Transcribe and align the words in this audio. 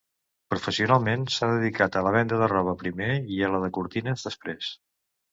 Professionalment, 0.51 1.25
s'ha 1.33 1.49
dedicat 1.51 1.97
a 1.97 2.01
la 2.07 2.13
venda 2.15 2.39
de 2.43 2.47
roba 2.53 2.73
primer 2.79 3.09
i 3.35 3.37
a 3.49 3.51
la 3.57 3.61
de 3.65 3.69
cortines 3.77 4.25
després. 4.29 4.71